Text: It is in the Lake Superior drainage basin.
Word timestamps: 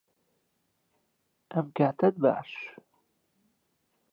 It 1.53 1.59
is 1.59 1.63
in 1.63 1.73
the 1.77 1.85
Lake 1.85 1.95
Superior 2.15 2.15
drainage 2.17 2.43
basin. 2.65 2.83